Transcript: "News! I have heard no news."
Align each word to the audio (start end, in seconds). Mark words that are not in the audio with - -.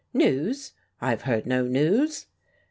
"News! 0.15 0.73
I 0.99 1.11
have 1.11 1.21
heard 1.29 1.45
no 1.45 1.67
news." 1.67 2.25